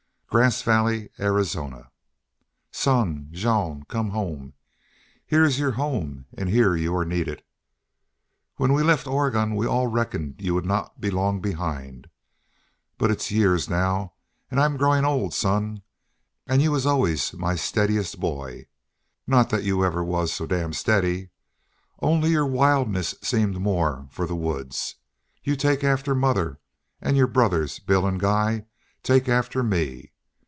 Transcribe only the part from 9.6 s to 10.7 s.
all reckoned you would